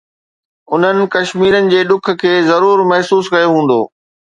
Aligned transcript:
انهن 0.75 0.97
ڪشميرين 1.15 1.71
جي 1.75 1.81
ڏک 1.93 2.05
کي 2.25 2.33
ضرور 2.51 2.77
محسوس 2.93 3.25
ڪيو 3.35 3.49
هوندو 3.57 3.81